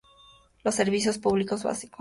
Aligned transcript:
Los 0.63 0.73
servicios 0.73 1.19
públicos 1.19 1.61
básicos. 1.61 1.89